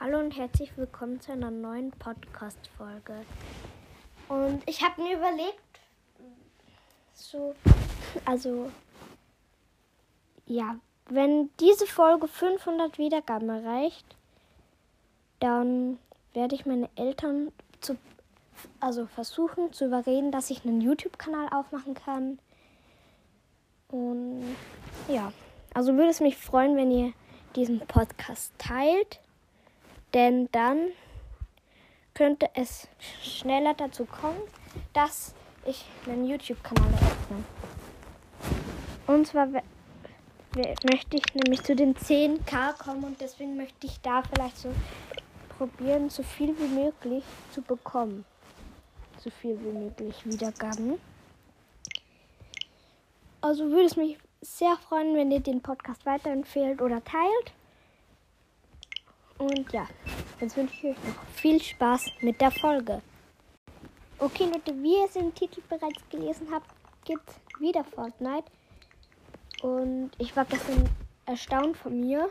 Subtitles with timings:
[0.00, 3.24] Hallo und herzlich willkommen zu einer neuen Podcast-Folge.
[4.28, 5.60] Und ich habe mir überlegt,
[7.12, 7.54] so,
[8.24, 8.72] also,
[10.46, 10.76] ja,
[11.08, 14.04] wenn diese Folge 500 Wiedergaben erreicht,
[15.38, 16.00] dann
[16.32, 17.96] werde ich meine Eltern zu,
[18.80, 22.40] also versuchen zu überreden, dass ich einen YouTube-Kanal aufmachen kann.
[23.92, 24.56] Und
[25.06, 25.32] ja,
[25.72, 27.12] also würde es mich freuen, wenn ihr
[27.54, 29.20] diesen Podcast teilt,
[30.14, 30.88] denn dann
[32.14, 32.88] könnte es
[33.20, 34.40] schneller dazu kommen,
[34.92, 35.34] dass
[35.66, 37.44] ich einen YouTube-Kanal eröffne.
[39.06, 44.56] Und zwar möchte ich nämlich zu den 10k kommen und deswegen möchte ich da vielleicht
[44.58, 44.70] so
[45.58, 48.24] probieren, so viel wie möglich zu bekommen.
[49.18, 51.00] So viel wie möglich Wiedergaben.
[53.40, 57.52] Also würde es mich sehr freuen, wenn ihr den Podcast weiterempfehlt oder teilt.
[59.38, 59.86] Und ja,
[60.40, 63.02] jetzt wünsche ich euch noch viel Spaß mit der Folge.
[64.18, 66.70] Okay, Leute, wie ihr es im Titel bereits gelesen habt,
[67.04, 68.50] gibt es wieder Fortnite.
[69.62, 70.88] Und ich war gestern
[71.26, 72.28] erstaunt von mir,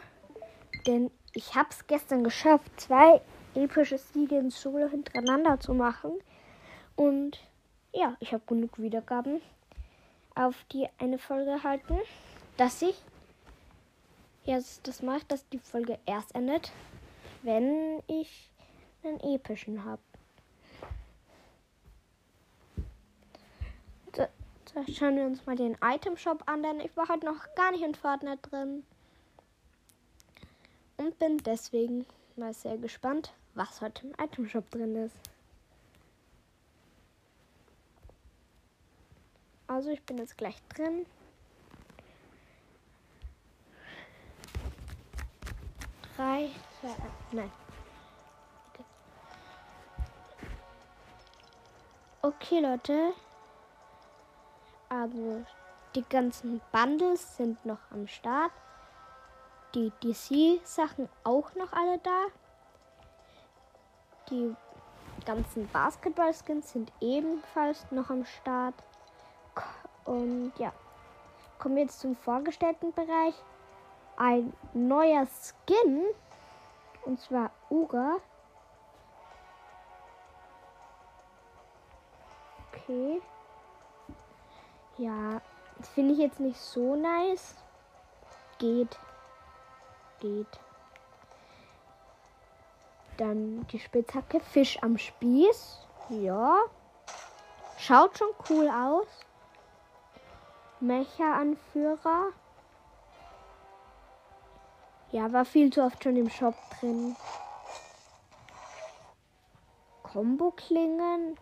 [0.87, 3.21] denn ich habe es gestern geschafft, zwei
[3.55, 6.13] epische Siege in Solo hintereinander zu machen.
[6.95, 7.39] Und
[7.91, 9.41] ja, ich habe genug Wiedergaben
[10.35, 11.99] auf die eine Folge halten,
[12.57, 12.95] dass ich
[14.45, 16.71] jetzt das mache, dass die Folge erst endet,
[17.43, 18.49] wenn ich
[19.03, 20.01] einen epischen habe.
[24.15, 24.25] So,
[24.73, 27.71] so, schauen wir uns mal den Item Shop an, denn ich war heute noch gar
[27.71, 28.85] nicht in Fortnite drin.
[30.97, 32.05] Und bin deswegen
[32.35, 35.15] mal sehr gespannt, was heute im Item Shop drin ist.
[39.67, 41.05] Also ich bin jetzt gleich drin.
[46.15, 46.49] Drei,
[46.79, 46.95] zwei,
[47.33, 47.51] nein.
[52.21, 53.13] Okay, Leute.
[54.87, 55.43] Also
[55.95, 58.51] die ganzen Bundles sind noch am Start.
[59.75, 62.25] Die DC-Sachen auch noch alle da.
[64.29, 64.55] Die
[65.25, 68.75] ganzen Basketball-Skins sind ebenfalls noch am Start.
[70.05, 70.71] Und ja,
[71.59, 73.35] kommen wir jetzt zum vorgestellten Bereich.
[74.15, 76.05] Ein neuer Skin,
[77.05, 78.17] und zwar Uga.
[82.67, 83.21] Okay.
[84.97, 85.41] Ja,
[85.93, 87.55] finde ich jetzt nicht so nice.
[88.57, 88.97] Geht.
[90.19, 90.59] Geht.
[93.17, 95.87] Dann die Spitzhacke Fisch am Spieß.
[96.09, 96.57] Ja.
[97.77, 99.07] Schaut schon cool aus.
[100.79, 102.27] Mecha-Anführer.
[105.13, 107.15] Ja, war viel zu oft schon im Shop drin.
[110.01, 111.37] Combo-Klingen.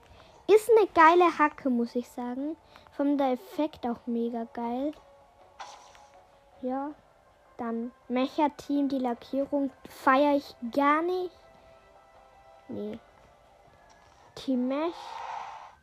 [0.53, 2.57] Ist eine geile Hacke, muss ich sagen.
[2.91, 4.91] Vom der Effekt auch mega geil.
[6.61, 6.91] Ja.
[7.55, 11.31] Dann Mecha-Team, die Lackierung feiere ich gar nicht.
[12.67, 12.99] Nee.
[14.35, 14.95] Team Mech.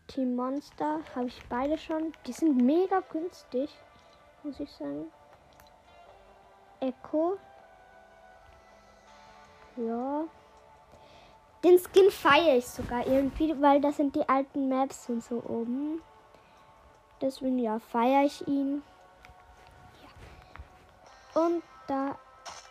[0.09, 2.12] Team Monster habe ich beide schon.
[2.27, 3.71] Die sind mega günstig,
[4.43, 5.10] muss ich sagen.
[6.81, 7.38] Echo.
[9.78, 10.25] Ja.
[11.65, 16.03] Den Skin feiere ich sogar irgendwie, weil das sind die alten Maps und so oben.
[17.21, 18.83] Deswegen ja, feiere ich ihn.
[21.34, 21.43] Ja.
[21.43, 22.16] Und da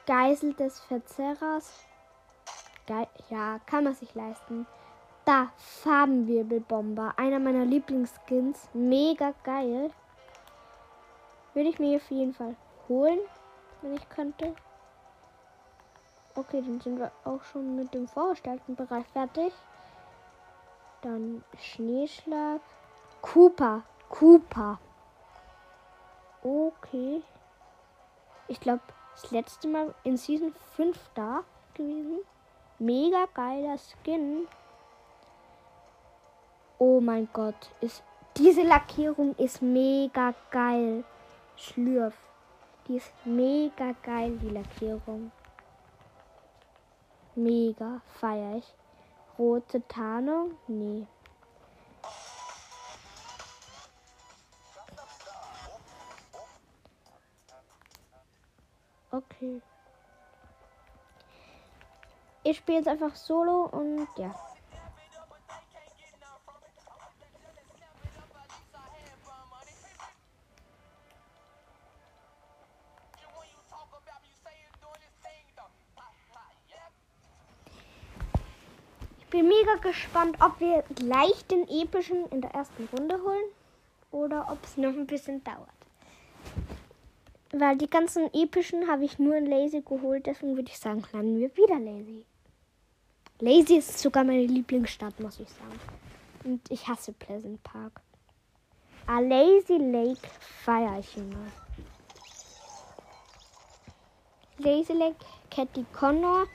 [0.06, 1.74] Geisel des Verzerrers.
[2.86, 4.66] Ge ja, kann man sich leisten.
[5.26, 7.14] Da, Farbenwirbelbomber.
[7.18, 8.70] Einer meiner Lieblingsskins.
[8.74, 9.92] Mega geil.
[11.54, 12.56] Würde ich mir auf jeden Fall
[12.88, 13.20] holen,
[13.82, 14.56] wenn ich könnte.
[16.38, 19.52] Okay, dann sind wir auch schon mit dem vorgestellten Bereich fertig.
[21.02, 22.62] Dann Schneeschlag.
[23.24, 23.82] Cooper.
[24.10, 24.78] Cooper.
[26.44, 27.24] Okay.
[28.48, 28.82] Ich glaube,
[29.20, 31.44] das letzte Mal in Season 5 da
[31.74, 32.20] gewesen.
[32.78, 34.48] Mega geiler Skin.
[36.78, 38.04] Oh mein Gott, ist
[38.38, 41.04] diese Lackierung ist mega geil.
[41.56, 42.14] Schlürf.
[42.88, 45.32] Die ist mega geil, die Lackierung.
[47.38, 48.74] Mega feier ich.
[49.38, 50.58] Rote Tarnung?
[50.68, 51.06] Nee.
[59.12, 59.62] Okay.
[62.42, 64.34] Ich spiele jetzt einfach solo und ja.
[79.30, 83.46] Bin mega gespannt, ob wir gleich den epischen in der ersten Runde holen
[84.12, 85.68] oder ob es noch ein bisschen dauert.
[87.52, 91.40] Weil die ganzen epischen habe ich nur in Lazy geholt, deswegen würde ich sagen, landen
[91.40, 92.26] wir wieder Lazy.
[93.40, 95.80] Lazy ist sogar meine Lieblingsstadt, muss ich sagen.
[96.44, 98.02] Und ich hasse Pleasant Park.
[99.06, 100.28] A Lazy Lake
[100.64, 101.48] feiere ich immer.
[104.58, 106.46] Lazy Lake, Catty Connor.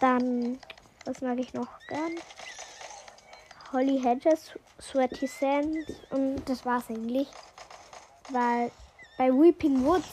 [0.00, 0.58] Dann,
[1.06, 2.14] was mag ich noch gern?
[3.72, 7.28] Holly Hedges, Sweaty Sands und das war's eigentlich.
[8.30, 8.70] Weil
[9.18, 10.12] bei Weeping Woods,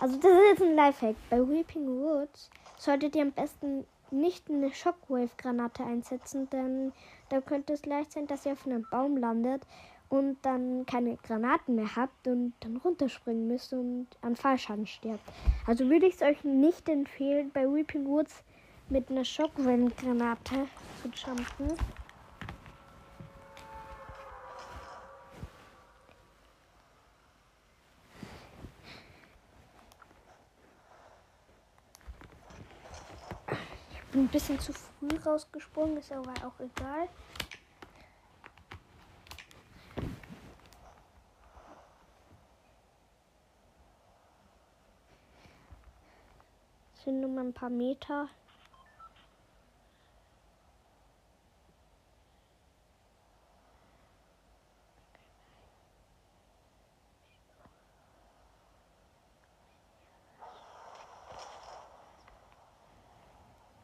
[0.00, 4.72] also das ist jetzt ein Lifehack, bei Weeping Woods solltet ihr am besten nicht eine
[4.72, 6.92] Shockwave-Granate einsetzen, denn
[7.28, 9.62] da könnte es leicht sein, dass ihr auf einem Baum landet
[10.08, 15.24] und dann keine Granaten mehr habt und dann runterspringen müsst und an Fallschaden stirbt.
[15.66, 18.42] Also würde ich es euch nicht empfehlen, bei Weeping Woods
[18.90, 20.66] mit einer Shockwave-Granate
[21.02, 21.76] zu jumpen.
[33.90, 37.08] Ich bin ein bisschen zu früh rausgesprungen, ist aber auch egal.
[47.08, 48.28] sind nur mal ein paar Meter.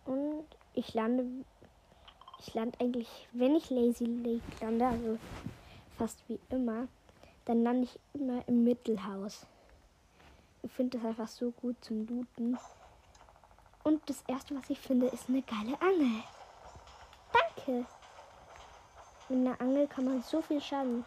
[0.04, 1.25] Und ich lande,
[2.41, 5.19] ich lande eigentlich, wenn ich Lazy Lake lande, also
[5.97, 6.88] fast wie immer,
[7.44, 9.47] dann lande ich immer im Mittelhaus.
[10.62, 12.59] Ich finde das einfach so gut zum Looten.
[13.82, 16.23] Und das erste, was ich finde, ist eine geile Angel.
[17.32, 17.87] Danke.
[19.29, 21.05] Mit einer Angel kann man so viel Schaden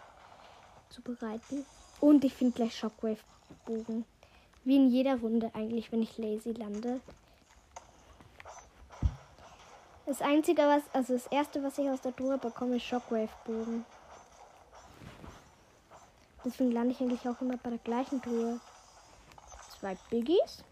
[0.90, 1.66] zubereiten.
[2.00, 4.06] Und ich finde gleich Shockwave-Bogen.
[4.64, 7.02] Wie in jeder Runde eigentlich, wenn ich lazy lande.
[10.08, 13.86] Das einzige, was, also das erste, was ich aus der Truhe bekomme, ist Shockwave-Bogen.
[16.46, 18.62] Deswegen lande ich eigentlich auch immer bei der gleichen Truhe.
[19.78, 20.64] Zwei Biggies.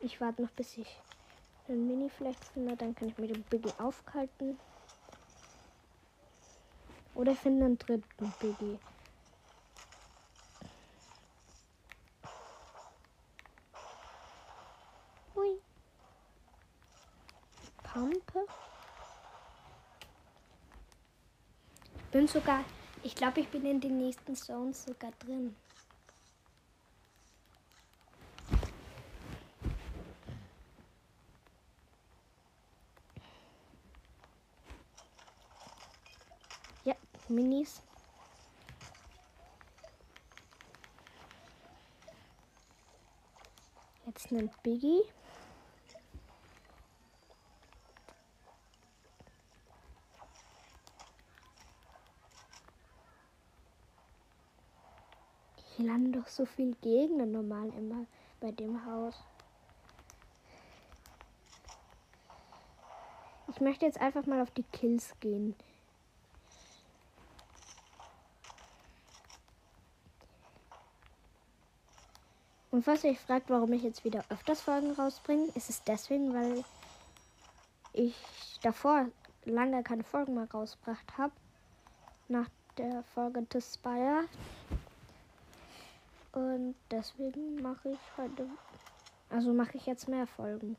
[0.00, 1.00] Ich warte noch, bis ich
[1.68, 2.76] einen Mini vielleicht finde.
[2.76, 4.60] Dann kann ich mir den Biggie aufkalten.
[7.14, 8.78] Oder finde einen dritten Biggie.
[17.92, 18.46] Pampe.
[22.12, 22.64] Bin sogar,
[23.02, 25.54] ich glaube, ich bin in den nächsten Zones sogar drin.
[37.30, 37.80] Minis.
[44.06, 45.02] Jetzt nimmt Biggie.
[55.80, 58.04] Hier landen doch so viele Gegner normal immer
[58.38, 59.14] bei dem Haus.
[63.48, 65.54] Ich möchte jetzt einfach mal auf die Kills gehen.
[72.70, 76.34] Und falls ihr euch fragt, warum ich jetzt wieder öfters Folgen rausbringe, ist es deswegen,
[76.34, 76.62] weil
[77.94, 78.14] ich
[78.62, 79.06] davor
[79.46, 81.32] lange keine Folgen mehr rausgebracht habe.
[82.28, 84.28] Nach der Folge The Spire.
[86.32, 88.46] Und deswegen mache ich heute,
[89.28, 90.76] also mache ich jetzt mehr Folgen.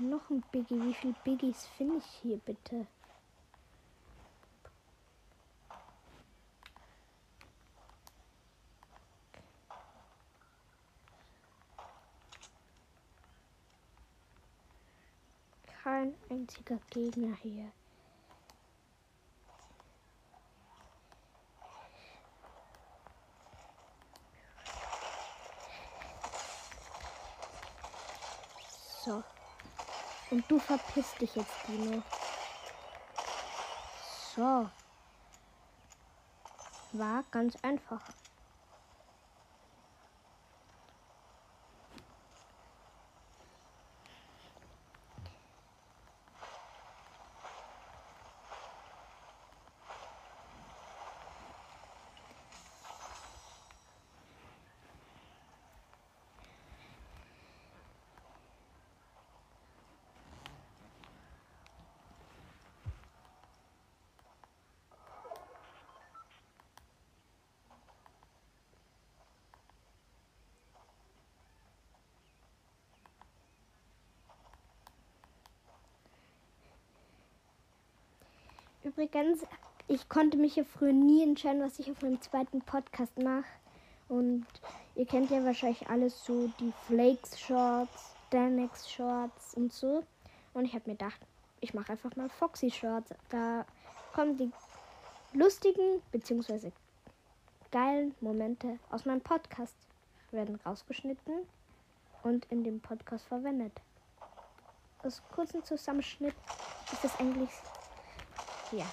[0.00, 0.82] noch ein Biggie.
[0.82, 2.86] Wie viele Biggies finde ich hier bitte?
[15.82, 17.72] Kein einziger Gegner hier.
[29.04, 29.22] So.
[30.30, 32.02] Und du verpisst dich jetzt, Dino.
[34.36, 34.70] So.
[36.92, 38.02] War ganz einfach.
[78.82, 79.44] Übrigens,
[79.88, 83.44] ich konnte mich ja früher nie entscheiden, was ich auf meinem zweiten Podcast mache.
[84.08, 84.46] Und
[84.94, 90.04] ihr kennt ja wahrscheinlich alles so die Flakes Shorts, Danex Shorts und so.
[90.54, 91.20] Und ich habe mir gedacht,
[91.60, 93.12] ich mache einfach mal Foxy Shorts.
[93.28, 93.66] Da
[94.14, 94.50] kommen die
[95.32, 96.72] lustigen bzw.
[97.70, 99.76] geilen Momente aus meinem Podcast
[100.30, 101.46] werden rausgeschnitten
[102.22, 103.72] und in dem Podcast verwendet.
[105.02, 106.34] Aus kurzen Zusammenschnitt
[106.92, 107.50] ist das eigentlich
[108.72, 108.86] ja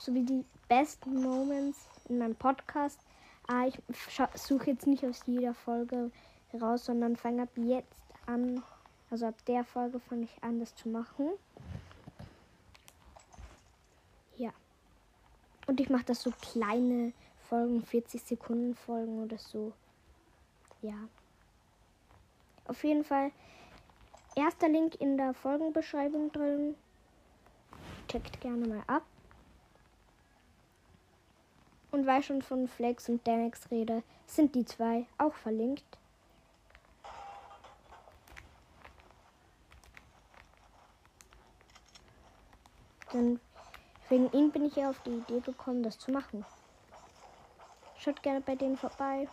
[0.00, 2.98] so wie die besten Moments in meinem Podcast.
[3.46, 3.78] Ah, ich
[4.34, 6.10] suche jetzt nicht aus jeder Folge
[6.58, 8.62] raus, sondern fange ab jetzt an.
[9.10, 11.30] Also ab der Folge fange ich an, das zu machen.
[14.36, 14.52] Ja.
[15.66, 17.12] Und ich mache das so kleine
[17.48, 19.72] Folgen, 40 Sekunden Folgen oder so.
[20.80, 20.94] Ja.
[22.66, 23.32] Auf jeden Fall
[24.34, 26.76] erster Link in der Folgenbeschreibung drin.
[28.10, 29.04] Checkt gerne mal ab.
[31.92, 35.84] Und weil ich schon von Flex und Danex rede, sind die zwei auch verlinkt.
[43.12, 43.38] Denn
[44.08, 46.44] wegen ihnen bin ich ja auf die Idee gekommen, das zu machen.
[47.96, 49.28] Schaut gerne bei denen vorbei.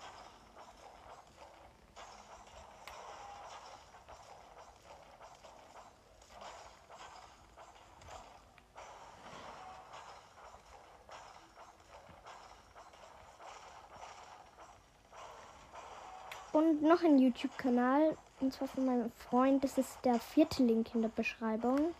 [16.57, 19.63] Und noch ein YouTube-Kanal, und zwar von meinem Freund.
[19.63, 21.93] Das ist der vierte Link in der Beschreibung.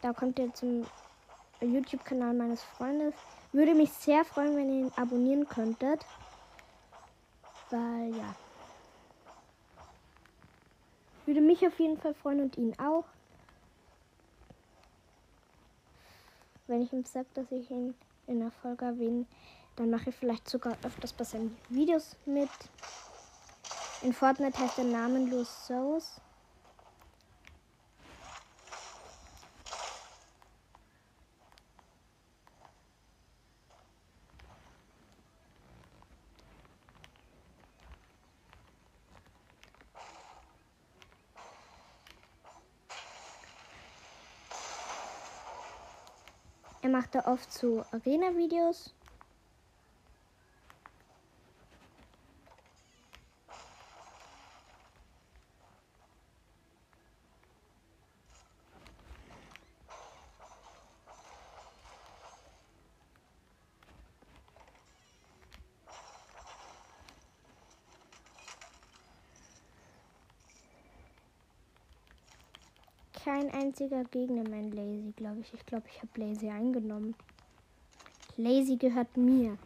[0.00, 0.86] Da kommt ihr zum
[1.60, 3.14] YouTube-Kanal meines Freundes.
[3.52, 6.06] Würde mich sehr freuen, wenn ihr ihn abonnieren könntet.
[7.70, 8.34] Weil ja.
[11.26, 13.04] Würde mich auf jeden Fall freuen und ihn auch.
[16.66, 17.94] Wenn ich ihm sage, dass ich ihn
[18.26, 19.26] in der Folge erwähne.
[19.76, 22.48] Dann mache ich vielleicht sogar öfters bei seinen Videos mit.
[24.02, 26.20] In Fortnite heißt er namenlos Souls.
[46.82, 48.95] Er macht da oft so Arena-Videos.
[73.26, 75.52] Kein einziger Gegner mein Lazy, glaube ich.
[75.52, 77.16] Ich glaube, ich habe Lazy eingenommen.
[78.36, 79.58] Lazy gehört mir.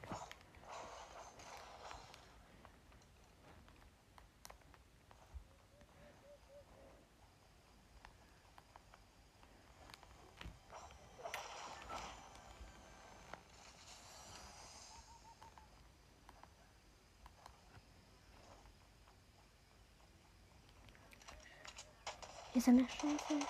[22.61, 23.40] Ist eine Scheiße.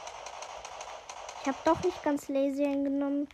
[1.40, 3.26] Ich habe doch nicht ganz lazy eingenommen.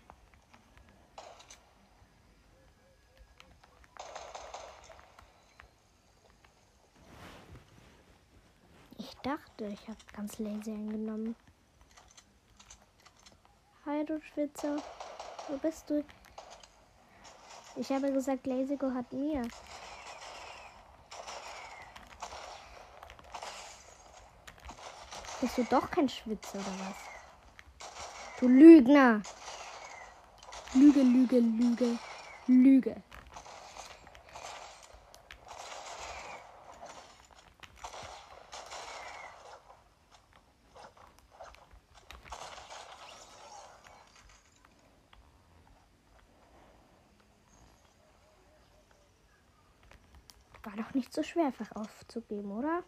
[8.97, 11.37] Ich dachte, ich habe ganz lazy eingenommen.
[13.85, 14.77] Hi, du Schwitzer.
[15.49, 16.03] Wo bist du?
[17.77, 19.43] Ich habe gesagt, Lazy hat mir.
[25.47, 28.41] Bist du doch kein Schwitzer oder was?
[28.41, 29.23] Du Lügner!
[30.75, 31.99] Lüge, Lüge, Lüge,
[32.49, 32.97] Lüge.
[50.65, 52.83] War doch nicht so schwer, einfach aufzugeben, oder?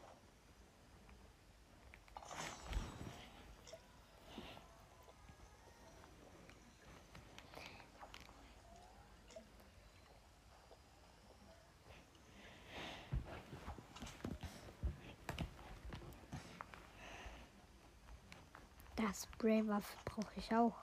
[19.38, 20.75] Spraywaffe brauche ich auch.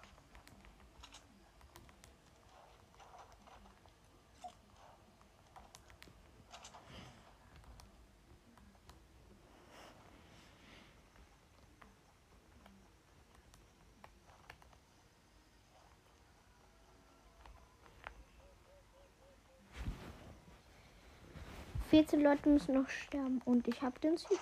[21.89, 24.39] Vierzehn Leute müssen noch sterben und ich habe den Sieg.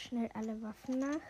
[0.00, 1.20] Schnell alle Waffen nach.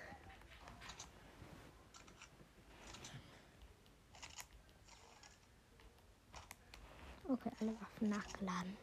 [7.29, 8.77] Okay, alle Waffen nachgeladen.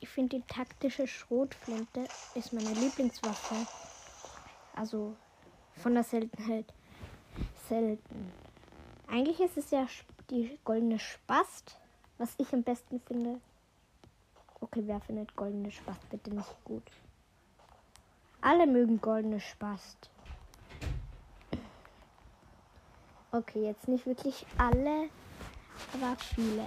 [0.00, 3.66] Ich finde die taktische Schrotflinte ist meine Lieblingswaffe.
[4.74, 5.16] Also
[5.76, 6.72] von der Seltenheit.
[7.68, 8.43] Selten.
[9.14, 9.86] Eigentlich ist es ja
[10.28, 11.78] die goldene Spast,
[12.18, 13.40] was ich am besten finde.
[14.60, 16.82] Okay, wer findet goldene Spast bitte nicht gut?
[18.40, 20.10] Alle mögen goldene Spast.
[23.30, 25.08] Okay, jetzt nicht wirklich alle,
[25.92, 26.66] aber viele.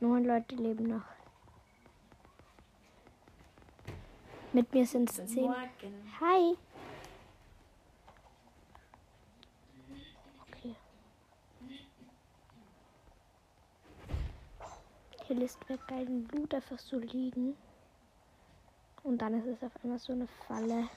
[0.00, 1.04] Neun Leute leben noch.
[4.54, 5.42] Mit mir sind es zehn.
[5.44, 6.12] Morgen.
[6.20, 6.56] Hi.
[10.48, 10.74] Okay.
[15.26, 17.54] Hier lässt mir kein Blut einfach so liegen.
[19.02, 20.88] Und dann ist es auf einmal so eine Falle.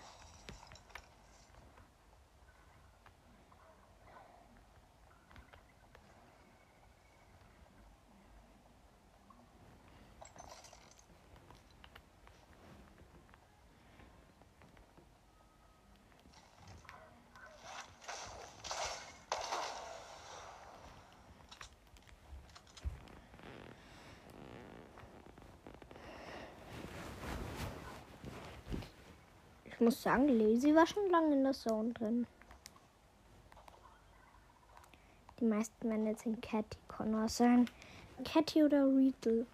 [29.83, 32.27] Muss sagen, Lazy war schon lange in der Zone drin.
[35.39, 37.69] Die meisten werden jetzt in Catty Connor sein.
[38.23, 39.45] Catty oder Riedel.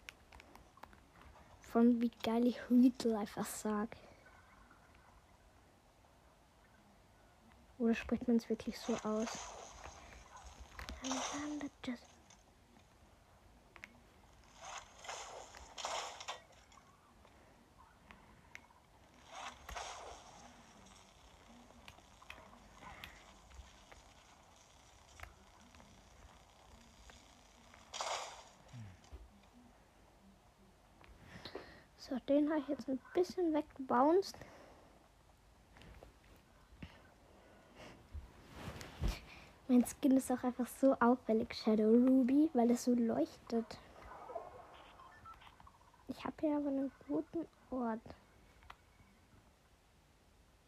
[1.61, 3.89] Von wie geil ich Riedel einfach sag.
[7.79, 9.29] Oder spricht man es wirklich so aus?
[32.09, 34.37] So, den habe ich jetzt ein bisschen weggebounced.
[39.67, 43.77] Mein Skin ist auch einfach so auffällig, Shadow Ruby, weil es so leuchtet.
[46.07, 47.99] Ich habe hier aber einen guten Ort.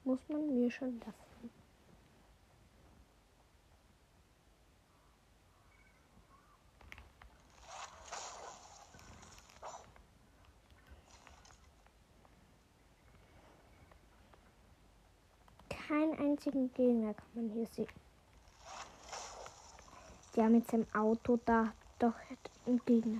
[0.03, 1.30] Muss man mir schon lassen.
[15.91, 17.87] Keinen einzigen Gegner kann man hier sehen.
[20.37, 22.13] Haben jetzt im Auto da doch
[22.65, 23.19] einen Gegner.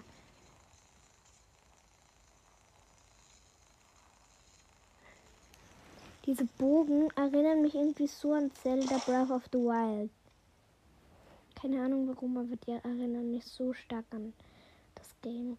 [6.26, 10.10] Diese Bogen erinnern mich irgendwie so an Zelda Breath of the Wild.
[11.62, 14.32] Keine Ahnung warum, aber die erinnern mich so stark an
[14.96, 15.58] das Game.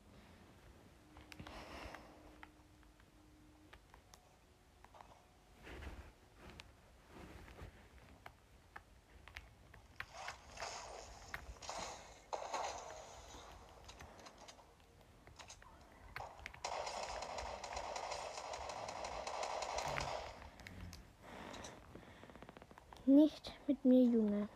[23.12, 24.48] Nicht mit mir, Junge.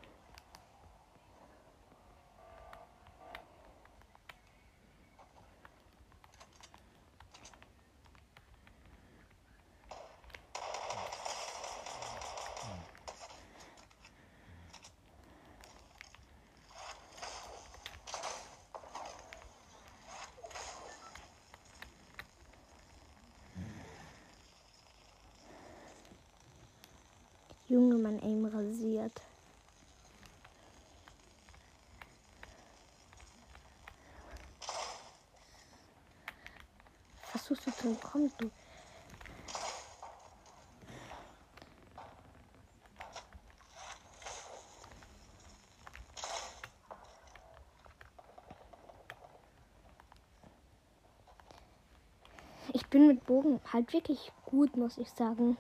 [27.69, 29.21] Junge, mein Aim rasiert.
[37.23, 38.51] Versuchst du zu entkommen, du?
[52.73, 55.57] Ich bin mit Bogen halt wirklich gut, muss ich sagen.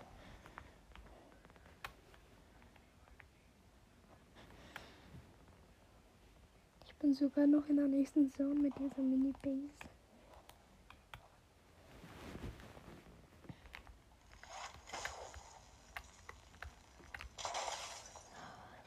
[7.16, 9.70] Sogar noch in der nächsten Zone mit dieser Mini-Base.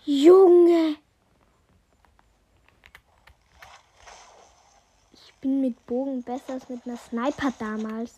[0.05, 0.95] Junge!
[5.11, 8.17] Ich bin mit Bogen besser als mit einer Sniper damals.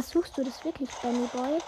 [0.00, 1.58] Versuchst du das wirklich, Benny Boy?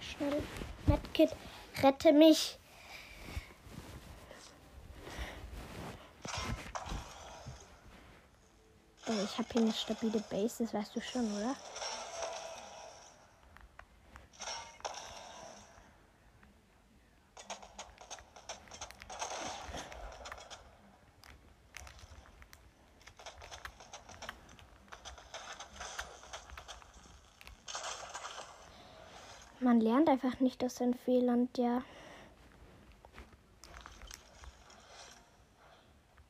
[0.00, 0.42] Schnell,
[0.86, 1.30] Medkit,
[1.82, 2.59] rette mich.
[9.60, 11.54] Eine stabile Base, das weißt du schon, oder?
[29.60, 31.82] Man lernt einfach nicht aus seinen Fehlern, ja.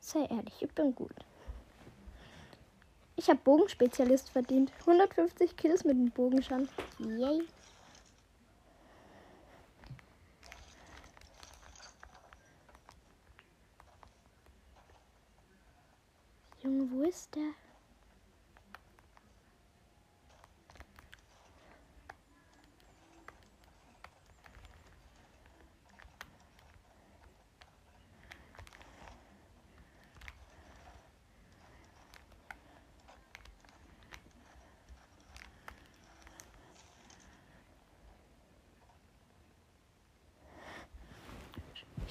[0.01, 1.15] Sei ehrlich, ich bin gut.
[3.21, 4.71] Ich habe Bogenspezialist verdient.
[4.79, 6.67] 150 Kills mit dem Bogenschan.
[6.97, 7.43] Yay.
[16.63, 17.43] Junge, wo ist der?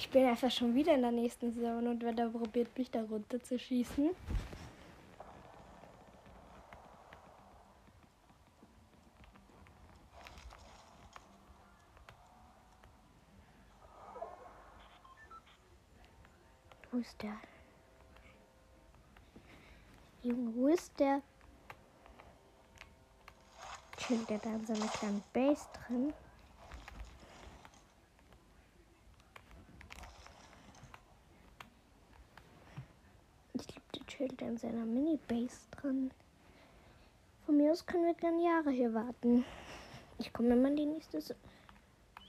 [0.11, 3.41] bin einfach schon wieder in der nächsten Zone und wenn er probiert, mich da runter
[3.41, 4.09] zu schießen.
[16.91, 17.37] Wo ist der?
[20.23, 21.21] Junge, wo ist der?
[23.97, 26.13] Chillt der da in so einer kleinen Base drin?
[33.53, 33.67] Ich
[34.21, 36.11] chillt in seiner Mini-Base drin.
[37.43, 39.43] Von mir aus können wir gerne Jahre hier warten.
[40.19, 41.19] Ich komme immer in die nächste.
[41.19, 41.33] So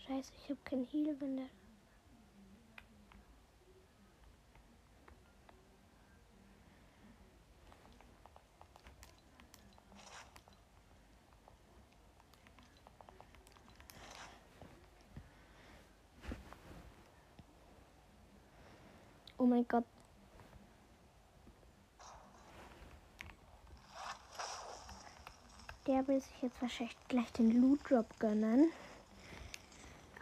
[0.07, 1.47] Scheiße, ich habe kein Heal, wenn der.
[19.37, 19.85] Oh mein Gott.
[25.93, 28.73] Der will sich jetzt wahrscheinlich gleich den Loot Drop gönnen.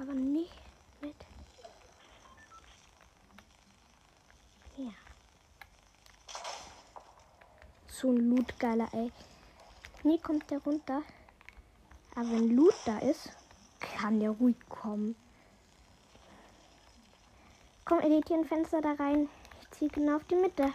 [0.01, 0.53] Aber nicht
[1.01, 1.15] mit.
[4.77, 4.91] Ja.
[7.87, 9.13] So ein Loot geiler, ey.
[10.03, 11.03] Nie kommt der runter.
[12.17, 13.31] Aber wenn Loot da ist,
[13.79, 15.15] kann der ruhig kommen.
[17.85, 19.29] Komm, editieren Fenster da rein.
[19.61, 20.73] Ich ziehe genau auf die Mitte.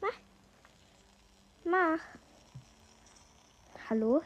[0.00, 0.16] Mach.
[1.64, 2.23] Mach
[3.90, 4.22] hallo?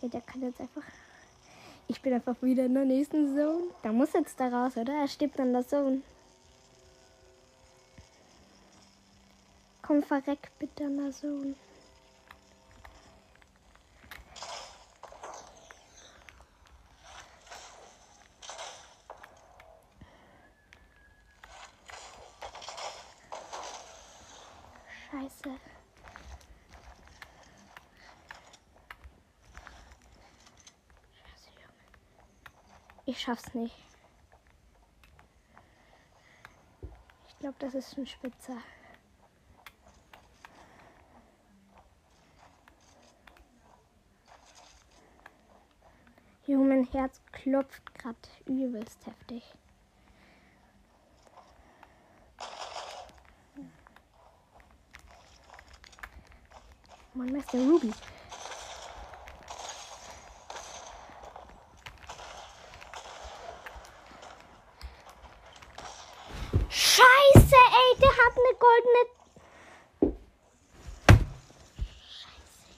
[0.00, 0.82] Ja, der kann jetzt einfach.
[1.88, 3.70] Ich bin einfach wieder in der nächsten Zone.
[3.82, 4.92] Da muss jetzt da raus, oder?
[4.92, 6.02] Er stirbt an der Zone.
[9.82, 11.54] Komm, verreck bitte an der Zone.
[25.10, 25.77] Scheiße.
[33.08, 33.74] Ich schaff's nicht.
[37.26, 38.58] Ich glaube, das ist ein Spitzer.
[46.46, 49.54] Junge, mein Herz klopft gerade übelst heftig.
[57.14, 57.90] Mann, Meister Ruby.
[66.70, 69.02] Scheiße, ey, der hat eine goldene.
[72.02, 72.68] Scheiße.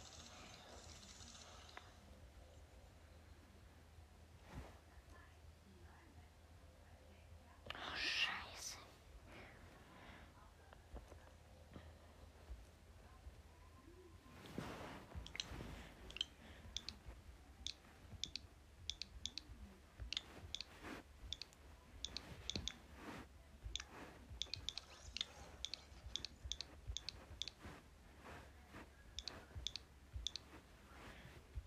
[7.74, 8.78] Oh, Scheiße.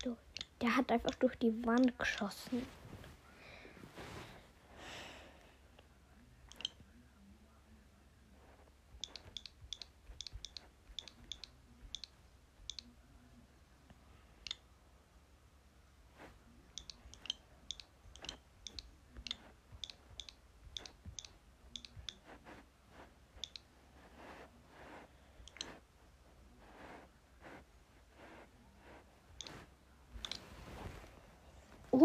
[0.04, 0.18] Du,
[0.64, 2.66] Der hat einfach durch die Wand geschossen.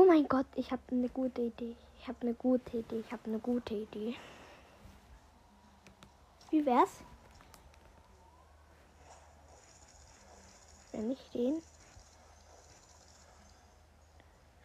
[0.01, 1.75] Oh mein Gott, ich habe eine gute Idee.
[1.99, 3.01] Ich habe eine gute Idee.
[3.01, 4.15] Ich habe eine gute Idee.
[6.51, 7.01] Wie wär's?
[10.93, 11.61] Wenn ich den.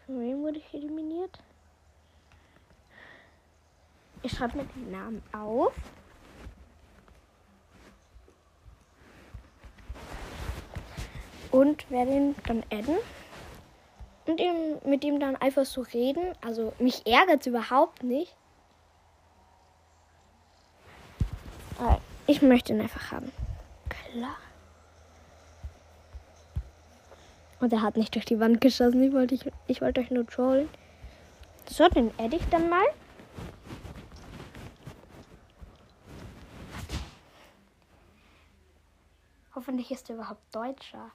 [0.06, 1.39] Von wem wurde ich eliminiert?
[4.22, 5.74] Ich schreibe mir den Namen auf.
[11.50, 13.00] Und werde ihn dann adden
[14.25, 16.36] und ihm, mit ihm dann einfach so reden.
[16.41, 18.36] Also mich ärgert es überhaupt nicht.
[21.79, 23.31] Aber ich möchte ihn einfach haben.
[23.89, 24.38] Klar.
[27.59, 29.03] Und er hat nicht durch die Wand geschossen.
[29.03, 30.69] Ich wollte, ich, ich wollte euch nur trollen.
[31.69, 32.86] So, den adde ich dann mal.
[39.55, 41.12] Hoffentlich ist er überhaupt Deutscher.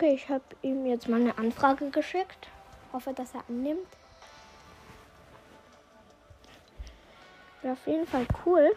[0.00, 2.48] Okay, ich habe ihm jetzt mal eine Anfrage geschickt.
[2.90, 3.86] Hoffe, dass er annimmt.
[7.60, 8.74] Wäre auf jeden Fall cool.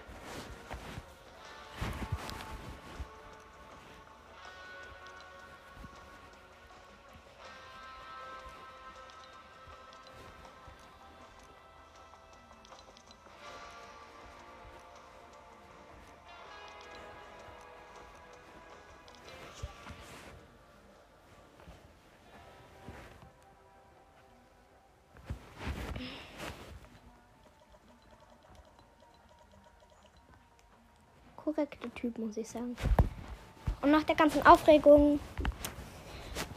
[31.54, 32.76] Korrekter Typ, muss ich sagen.
[33.82, 35.20] Und nach der ganzen Aufregung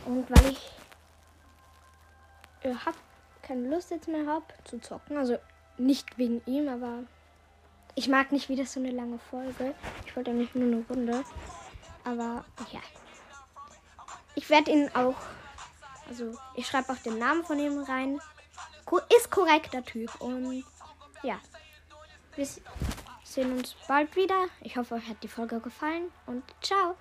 [0.06, 0.70] und weil ich
[2.62, 2.94] äh, hab
[3.42, 5.36] keine Lust jetzt mehr habe zu zocken, also
[5.78, 7.04] nicht wegen ihm, aber
[7.94, 9.74] ich mag nicht wieder so eine lange Folge.
[10.04, 11.24] Ich wollte nicht nur eine Runde,
[12.04, 12.80] aber ja.
[14.34, 15.16] Ich werde ihn auch,
[16.08, 18.20] also ich schreibe auch den Namen von ihm rein.
[18.84, 20.64] Ko ist korrekter Typ und
[21.22, 21.40] ja.
[22.36, 22.60] Bis
[23.36, 24.46] sehen uns bald wieder.
[24.62, 26.96] Ich hoffe, euch hat die Folge gefallen und ciao.